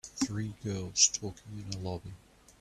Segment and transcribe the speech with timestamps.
[0.15, 2.15] Three girls talking in a lobby.